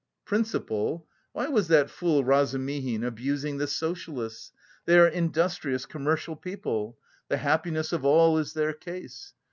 [0.25, 1.05] Principle?
[1.31, 4.51] Why was that fool Razumihin abusing the socialists?
[4.87, 6.97] They are industrious, commercial people;
[7.29, 9.33] 'the happiness of all' is their case.